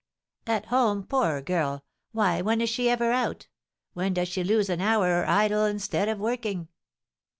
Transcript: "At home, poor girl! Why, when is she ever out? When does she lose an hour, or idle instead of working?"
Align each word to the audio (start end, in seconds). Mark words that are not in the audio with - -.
"At 0.47 0.65
home, 0.65 1.03
poor 1.03 1.43
girl! 1.43 1.83
Why, 2.11 2.41
when 2.41 2.59
is 2.59 2.71
she 2.71 2.89
ever 2.89 3.11
out? 3.11 3.47
When 3.93 4.15
does 4.15 4.29
she 4.29 4.43
lose 4.43 4.67
an 4.67 4.81
hour, 4.81 5.21
or 5.21 5.29
idle 5.29 5.65
instead 5.65 6.09
of 6.09 6.17
working?" 6.17 6.69